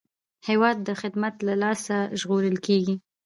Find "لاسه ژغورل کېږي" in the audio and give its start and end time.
1.63-2.95